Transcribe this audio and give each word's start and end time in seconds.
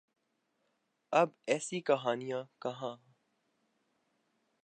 اب 1.13 1.29
ایسی 1.47 1.81
کہانیاں 1.81 2.43
کہاں۔ 2.61 2.95